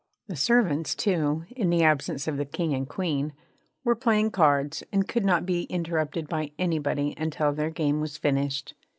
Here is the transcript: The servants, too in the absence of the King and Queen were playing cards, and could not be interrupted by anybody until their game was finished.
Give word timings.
The 0.25 0.35
servants, 0.35 0.95
too 0.95 1.45
in 1.51 1.69
the 1.69 1.83
absence 1.83 2.27
of 2.27 2.37
the 2.37 2.43
King 2.45 2.73
and 2.73 2.89
Queen 2.89 3.33
were 3.83 3.93
playing 3.93 4.31
cards, 4.31 4.81
and 4.91 5.07
could 5.07 5.23
not 5.23 5.45
be 5.45 5.65
interrupted 5.65 6.27
by 6.27 6.53
anybody 6.57 7.13
until 7.19 7.53
their 7.53 7.69
game 7.69 8.01
was 8.01 8.17
finished. 8.17 8.73